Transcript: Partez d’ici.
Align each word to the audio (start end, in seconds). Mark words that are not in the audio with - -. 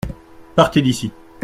Partez 0.55 0.81
d’ici. 0.81 1.11